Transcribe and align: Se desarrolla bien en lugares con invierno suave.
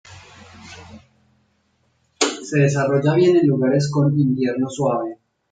Se 2.41 2.57
desarrolla 2.57 3.13
bien 3.13 3.37
en 3.37 3.45
lugares 3.45 3.87
con 3.91 4.19
invierno 4.19 4.67
suave. 4.67 5.19